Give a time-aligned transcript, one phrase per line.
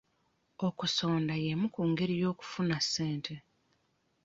[0.67, 3.35] Okusonda emu ku ngeri y'okufuna ssente.